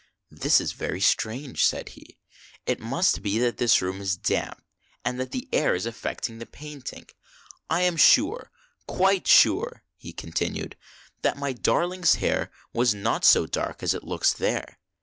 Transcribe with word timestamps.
"This 0.45 0.59
is 0.59 0.71
very 0.71 0.99
strange," 0.99 1.63
said 1.63 1.89
he:" 1.89 2.17
it 2.65 2.79
must 2.79 3.21
be 3.21 3.37
that 3.37 3.57
this 3.57 3.83
room 3.83 4.01
is 4.01 4.17
damp, 4.17 4.59
and 5.05 5.19
that 5.19 5.29
the 5.31 5.47
air 5.53 5.75
is 5.75 5.85
affecting 5.85 6.39
the 6.39 6.47
painting. 6.47 7.05
I 7.69 7.81
am 7.81 7.97
sure, 7.97 8.49
quite 8.87 9.27
sure," 9.27 9.83
he 9.97 10.11
continued, 10.11 10.75
"that 11.21 11.37
my 11.37 11.53
darling's 11.53 12.15
hair 12.15 12.49
was 12.73 12.95
not 12.95 13.23
so 13.23 13.45
dark 13.45 13.83
as 13.83 13.93
it 13.93 14.03
looks 14.03 14.33
there. 14.33 14.79